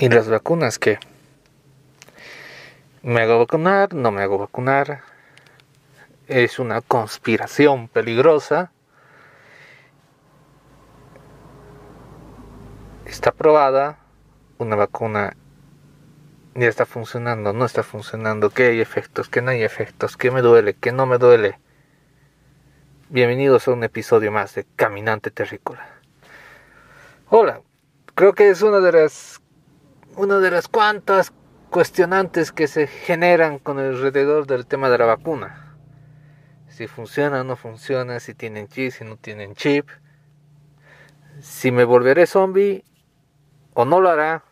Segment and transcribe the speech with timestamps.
[0.00, 0.98] ¿Y las vacunas qué?
[3.02, 3.92] ¿Me hago vacunar?
[3.92, 5.02] ¿No me hago vacunar?
[6.26, 8.72] Es una conspiración peligrosa.
[13.04, 13.98] Está probada.
[14.56, 15.36] Una vacuna
[16.54, 20.40] ya está funcionando, no está funcionando, que hay efectos, que no hay efectos, que me
[20.40, 21.58] duele, que no me duele.
[23.10, 25.86] Bienvenidos a un episodio más de Caminante Terrícola.
[27.28, 27.60] Hola,
[28.14, 29.42] creo que es una de las
[30.16, 31.32] una de las cuantas
[31.70, 35.76] cuestionantes que se generan con alrededor del tema de la vacuna.
[36.68, 39.88] Si funciona o no funciona, si tienen chip, si no tienen chip.
[41.40, 42.84] Si me volveré zombie
[43.74, 44.44] o no lo hará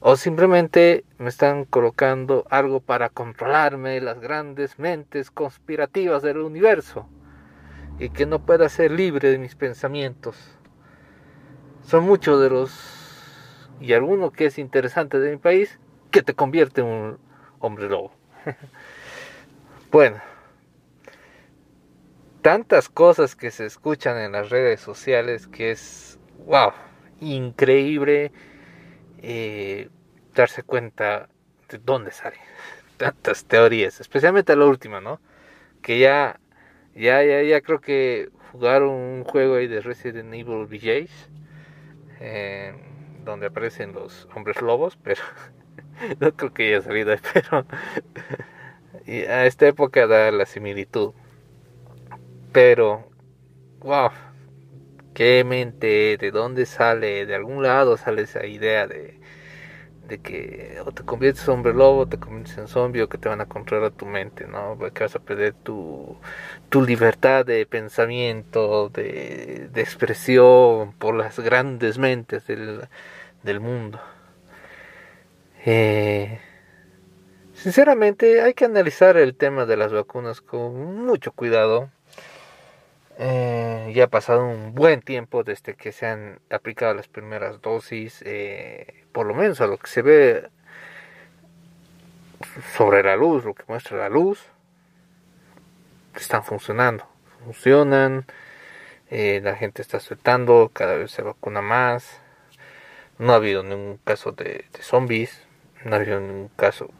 [0.00, 7.08] o simplemente me están colocando algo para controlarme las grandes mentes conspirativas del universo
[7.98, 10.36] y que no pueda ser libre de mis pensamientos.
[11.82, 12.95] Son muchos de los
[13.80, 15.78] y alguno que es interesante de mi país
[16.10, 17.18] que te convierte en un
[17.60, 18.12] hombre lobo.
[19.90, 20.20] bueno,
[22.42, 26.72] tantas cosas que se escuchan en las redes sociales que es wow,
[27.20, 28.32] increíble
[29.18, 29.88] eh,
[30.34, 31.28] darse cuenta
[31.68, 32.40] de dónde salen
[32.96, 35.20] tantas teorías, especialmente la última, ¿no?
[35.82, 36.40] Que ya,
[36.94, 41.28] ya, ya, ya creo que jugaron un juego ahí de Resident Evil VJs,
[43.26, 45.20] donde aparecen los hombres lobos, pero
[46.20, 47.66] no creo que haya salido pero
[49.06, 51.12] y a esta época da la similitud.
[52.52, 53.10] Pero,
[53.80, 54.10] wow,
[55.12, 59.20] qué mente, de dónde sale, de algún lado sale esa idea de,
[60.08, 63.18] de que o te conviertes en hombre lobo, o te conviertes en zombie, o que
[63.18, 64.78] te van a controlar tu mente, ¿no?
[64.92, 66.16] Que vas a perder tu,
[66.68, 72.88] tu libertad de pensamiento, de, de expresión por las grandes mentes del,
[73.42, 74.00] del mundo.
[75.64, 76.38] Eh,
[77.54, 81.90] sinceramente, hay que analizar el tema de las vacunas con mucho cuidado
[83.18, 88.22] eh, ya ha pasado un buen tiempo desde que se han aplicado las primeras dosis,
[88.26, 90.50] eh, por lo menos a lo que se ve
[92.76, 94.44] sobre la luz, lo que muestra la luz,
[96.14, 97.08] están funcionando,
[97.44, 98.26] funcionan,
[99.10, 102.20] eh, la gente está aceptando, cada vez se vacuna más,
[103.18, 105.42] no ha habido ningún caso de, de zombies,
[105.84, 106.90] no ha habido ningún caso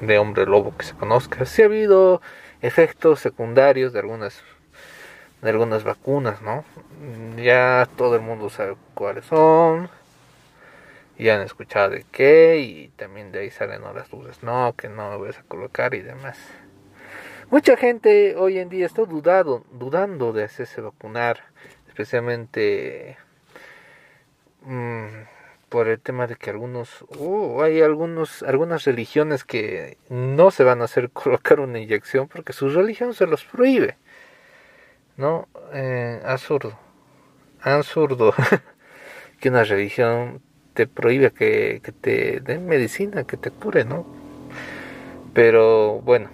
[0.00, 2.20] de hombre lobo que se conozca, sí ha habido
[2.62, 4.42] efectos secundarios de algunas
[5.42, 6.64] de algunas vacunas, ¿no?
[7.36, 9.88] Ya todo el mundo sabe cuáles son,
[11.18, 15.10] ya han escuchado de qué y también de ahí salen las dudas, no, que no
[15.10, 16.38] me voy a colocar y demás.
[17.50, 21.44] Mucha gente hoy en día está dudado, dudando de hacerse vacunar,
[21.88, 23.16] especialmente
[24.62, 25.06] mmm,
[25.68, 30.82] por el tema de que algunos, oh, hay algunos, algunas religiones que no se van
[30.82, 33.96] a hacer colocar una inyección porque su religión se los prohíbe.
[35.18, 35.48] ¿No?
[35.74, 36.78] Eh, absurdo,
[37.60, 38.32] absurdo
[39.40, 40.40] que una religión
[40.72, 44.06] te prohíbe que, que te den medicina, que te cure, ¿no?
[45.34, 46.30] Pero bueno,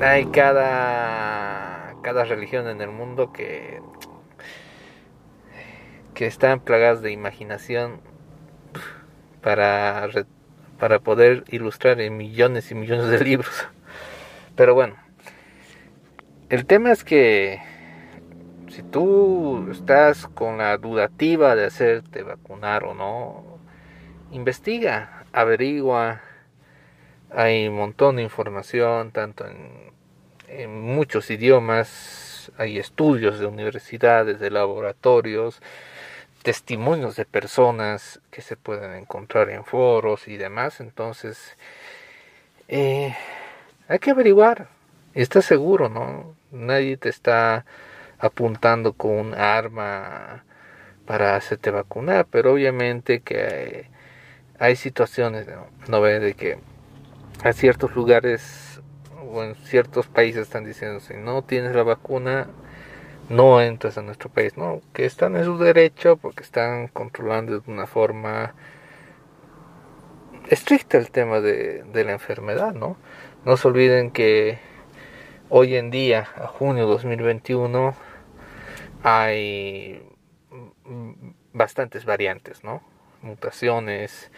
[0.00, 3.80] hay cada, cada religión en el mundo que,
[6.14, 8.00] que están plagadas de imaginación
[9.40, 10.08] para,
[10.78, 13.68] para poder ilustrar en millones y millones de libros.
[14.56, 14.96] Pero bueno,
[16.52, 17.62] el tema es que
[18.68, 23.58] si tú estás con la dudativa de hacerte vacunar o no,
[24.32, 26.20] investiga, averigua.
[27.30, 35.62] Hay un montón de información, tanto en, muchos idiomas, hay estudios de universidades, de laboratorios,
[36.42, 40.80] testimonios de personas que se pueden encontrar en foros y demás.
[40.80, 41.56] Entonces,
[42.68, 43.16] eh,
[43.88, 44.68] hay que averiguar.
[45.14, 46.41] Estás seguro, ¿no?
[46.52, 47.64] Nadie te está
[48.18, 50.44] apuntando con un arma
[51.06, 53.90] para hacerte vacunar, pero obviamente que
[54.58, 55.46] hay, situaciones,
[55.88, 56.02] ¿no?
[56.02, 56.58] de que
[57.42, 58.80] a ciertos lugares
[59.32, 62.46] o en ciertos países están diciendo si no tienes la vacuna
[63.28, 67.70] no entras a nuestro país, no, que están en su derecho porque están controlando de
[67.70, 68.54] una forma
[70.48, 72.96] estricta el tema de la enfermedad, ¿no?
[73.44, 74.58] No se olviden que
[75.54, 77.94] hoy en día, a junio 2021,
[79.02, 80.02] hay
[81.52, 82.82] bastantes variantes, ¿no?
[83.20, 84.30] Mutaciones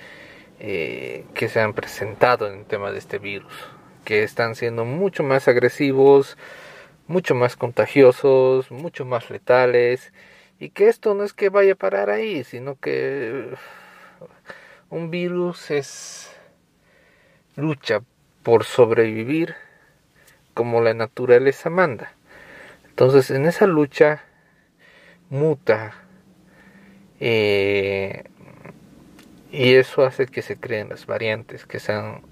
[0.58, 3.52] eh, que se han presentado en el tema de este virus,
[4.04, 6.36] que están siendo mucho más agresivos,
[7.06, 10.12] mucho más contagiosos, mucho más letales,
[10.58, 13.54] y que esto no es que vaya a parar ahí, sino que
[14.90, 16.36] un virus es
[17.54, 18.02] lucha
[18.42, 19.54] por sobrevivir
[20.54, 22.14] como la naturaleza manda.
[22.88, 24.22] Entonces en esa lucha
[25.30, 25.92] muta
[27.20, 28.24] eh,
[29.50, 32.22] y eso hace que se creen las variantes, que sean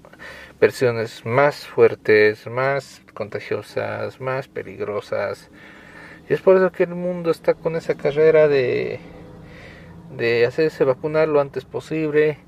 [0.59, 5.49] versiones más fuertes, más contagiosas, más peligrosas.
[6.29, 8.99] Y es por eso que el mundo está con esa carrera de,
[10.15, 12.39] de hacerse vacunar lo antes posible,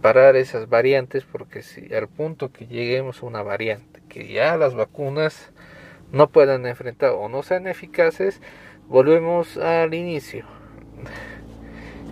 [0.00, 4.74] parar esas variantes, porque si al punto que lleguemos a una variante, que ya las
[4.74, 5.50] vacunas
[6.12, 8.40] no puedan enfrentar o no sean eficaces,
[8.86, 10.46] volvemos al inicio.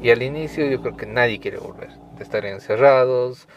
[0.02, 3.48] Y al inicio yo creo que nadie quiere volver, de estar encerrados,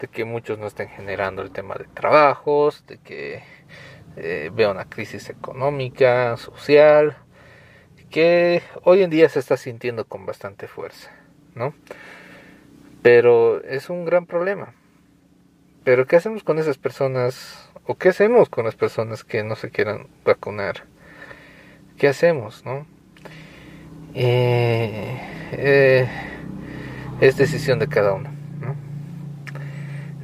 [0.00, 3.42] de que muchos no estén generando el tema de trabajos, de que
[4.16, 7.16] eh, vea una crisis económica, social,
[8.10, 11.10] que hoy en día se está sintiendo con bastante fuerza,
[11.54, 11.74] ¿no?
[13.04, 14.72] Pero es un gran problema.
[15.84, 17.68] Pero ¿qué hacemos con esas personas?
[17.86, 20.84] ¿O qué hacemos con las personas que no se quieran vacunar?
[21.98, 22.86] ¿Qué hacemos, no?
[24.14, 25.20] Eh,
[25.52, 26.08] eh,
[27.20, 28.30] es decisión de cada uno.
[28.58, 28.74] ¿no?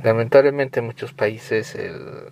[0.02, 2.30] Lamentablemente en muchos países el,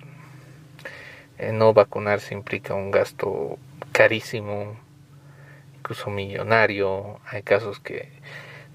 [1.58, 3.58] no vacunarse implica un gasto
[3.92, 4.78] carísimo,
[5.76, 7.20] incluso millonario.
[7.26, 8.08] Hay casos que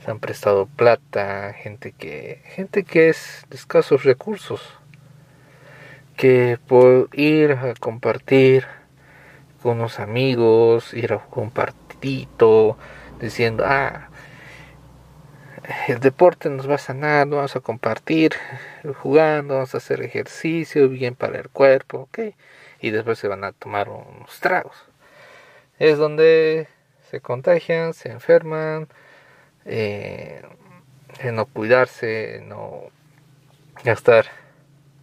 [0.04, 4.62] se han prestado plata, gente que, gente que es de escasos recursos,
[6.18, 8.66] que por ir a compartir
[9.62, 12.28] con los amigos, ir a compartir
[13.20, 14.10] diciendo, ah,
[15.88, 18.34] el deporte nos va a sanar, vamos a compartir
[19.02, 22.36] jugando, vamos a hacer ejercicio, bien para el cuerpo, ok.
[22.82, 24.76] Y después se van a tomar unos tragos.
[25.80, 26.68] Es donde
[27.10, 28.90] se contagian, se enferman,
[29.66, 30.42] eh,
[31.20, 32.84] en no cuidarse, no
[33.84, 34.26] gastar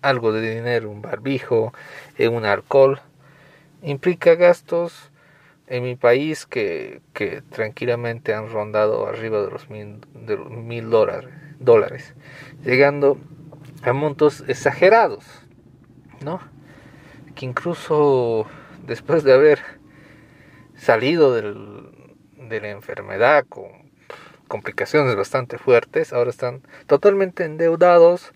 [0.02, 1.72] algo de dinero, un barbijo,
[2.18, 3.00] en un alcohol,
[3.82, 5.10] implica gastos
[5.66, 7.00] en mi país que,
[7.50, 12.14] tranquilamente han rondado arriba de los mil dólares, dólares,
[12.64, 13.18] llegando
[13.82, 15.24] a montos exagerados,
[16.24, 16.40] ¿no?
[17.34, 18.46] Que incluso
[18.86, 19.60] después de haber
[20.76, 23.89] salido del, de la enfermedad con
[24.50, 28.32] complicaciones bastante fuertes, ahora están totalmente endeudados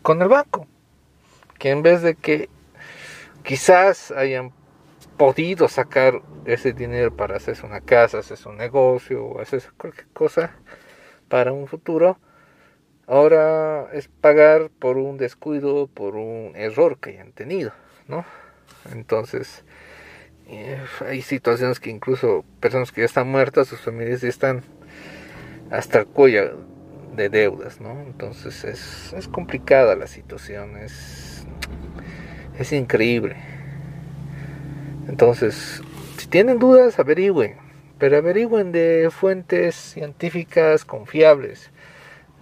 [0.00, 0.66] con el banco,
[1.58, 2.48] que en vez de que
[3.42, 4.52] quizás hayan
[5.18, 10.56] podido sacar ese dinero para hacerse una casa, hacerse un negocio o hacerse cualquier cosa
[11.28, 12.18] para un futuro,
[13.06, 17.72] ahora es pagar por un descuido, por un error que hayan tenido,
[18.08, 18.24] ¿no?
[18.92, 19.62] Entonces,
[20.48, 24.62] eh, hay situaciones que incluso personas que ya están muertas, sus familias ya están
[25.70, 26.58] hasta el cuello
[27.14, 28.00] de deudas, ¿no?
[28.02, 31.46] Entonces es, es complicada la situación, es,
[32.58, 33.36] es increíble.
[35.08, 35.82] Entonces,
[36.18, 37.56] si tienen dudas, averigüen,
[37.98, 41.70] pero averigüen de fuentes científicas confiables.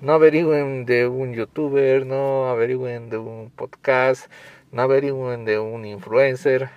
[0.01, 4.31] No averigüen de un youtuber, no averigüen de un podcast,
[4.73, 6.69] no averigüen de un influencer,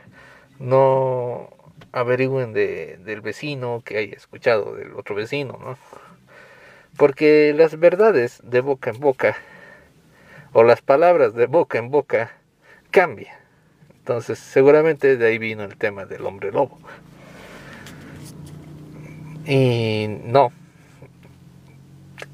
[0.60, 1.50] no
[1.92, 5.78] averigüen de, del vecino que haya escuchado del otro vecino, ¿no?
[6.98, 9.38] Porque las verdades de boca en boca
[10.54, 12.32] o las palabras de boca en boca
[12.92, 13.36] cambian.
[14.00, 16.80] Entonces, seguramente de ahí vino el tema del hombre lobo.
[19.46, 20.52] Y no.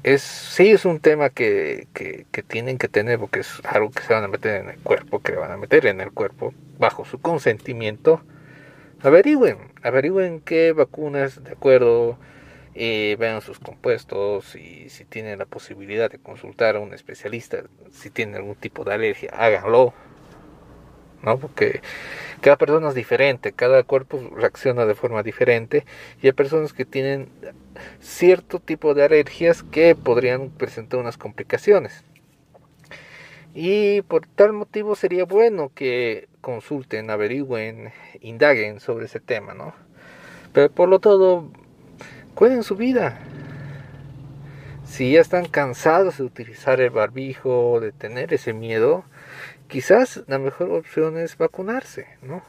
[0.02, 4.02] Es, sí es un tema que, que, que, tienen que tener porque es algo que
[4.02, 6.54] se van a meter en el cuerpo, que le van a meter en el cuerpo
[6.78, 8.22] bajo su consentimiento.
[9.02, 12.18] Averigüen, averigüen qué vacunas, de acuerdo,
[12.74, 18.10] eh, vean sus compuestos y si tienen la posibilidad de consultar a un especialista, si
[18.10, 19.94] tienen algún tipo de alergia, háganlo
[21.24, 21.38] ¿no?
[21.38, 21.80] Porque
[22.40, 25.84] cada persona es diferente, cada cuerpo reacciona de forma diferente
[26.22, 27.28] y hay personas que tienen
[28.00, 32.04] cierto tipo de alergias que podrían presentar unas complicaciones.
[33.54, 39.74] Y por tal motivo sería bueno que consulten, averigüen, indaguen sobre ese tema, ¿no?
[40.52, 41.50] Pero por lo todo,
[42.34, 43.18] cuiden su vida.
[44.84, 49.04] Si ya están cansados de utilizar el barbijo, de tener ese miedo,
[49.68, 52.42] quizás la mejor opción es vacunarse, ¿no?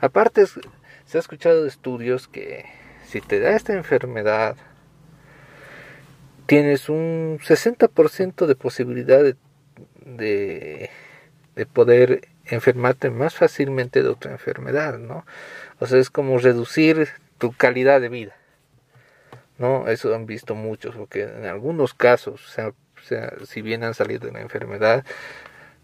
[0.00, 2.64] Aparte, se ha escuchado de estudios que
[3.06, 4.56] si te da esta enfermedad,
[6.46, 9.36] tienes un 60% de posibilidad de,
[11.54, 15.26] de, poder enfermarte más fácilmente de otra enfermedad, ¿no?
[15.80, 18.37] O sea, es como reducir tu calidad de vida.
[19.58, 19.88] ¿No?
[19.88, 22.72] Eso han visto muchos, porque en algunos casos, o sea,
[23.46, 25.04] si bien han salido de la enfermedad,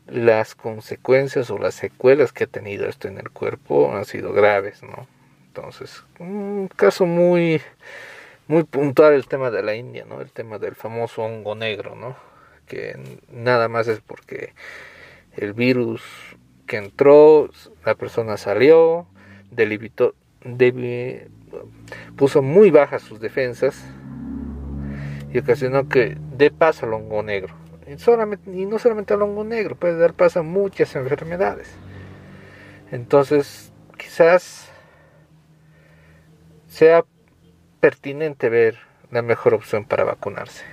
[0.06, 4.82] las consecuencias o las secuelas que ha tenido esto en el cuerpo han sido graves,
[4.82, 5.06] ¿no?
[5.46, 7.62] Entonces, un caso muy,
[8.48, 10.20] muy puntual el tema de la India, ¿no?
[10.20, 12.16] El tema del famoso hongo negro, ¿no?
[12.66, 12.98] Que
[13.30, 14.52] nada más es porque
[15.36, 16.02] el virus
[16.66, 17.50] que entró,
[17.84, 19.06] la persona salió,
[19.50, 20.14] delibitó,
[22.16, 23.84] puso muy bajas sus defensas
[25.32, 27.54] y ocasionó que dé paso al hongo negro.
[27.86, 31.74] Y, no solamente al hongo negro, puede dar paso a muchas enfermedades.
[32.90, 34.70] Entonces, quizás
[36.66, 37.04] sea
[37.80, 38.78] pertinente ver
[39.10, 40.64] la mejor opción para vacunarse,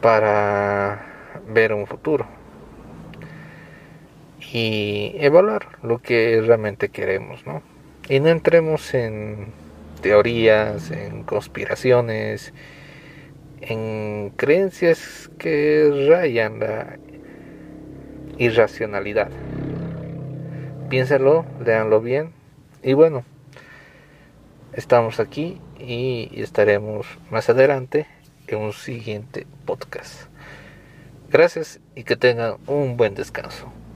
[0.00, 1.04] para
[1.48, 2.26] ver un futuro
[4.52, 7.62] y evaluar lo que realmente queremos, ¿no?
[8.08, 9.52] Y no entremos en
[10.00, 12.52] teorías, en conspiraciones,
[13.60, 16.98] en creencias que rayan la
[18.38, 19.30] irracionalidad.
[20.88, 22.30] Piénsenlo, leanlo bien
[22.82, 23.24] y bueno,
[24.72, 28.06] estamos aquí y estaremos más adelante
[28.46, 30.28] en un siguiente podcast.
[31.28, 33.72] Gracias y que tengan un buen descanso.